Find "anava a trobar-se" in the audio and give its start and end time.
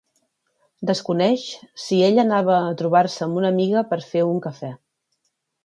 2.25-3.21